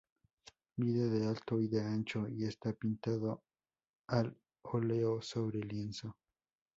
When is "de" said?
1.11-1.27, 1.67-1.79